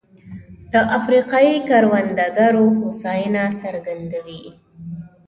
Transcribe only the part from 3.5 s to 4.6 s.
څرګندوي.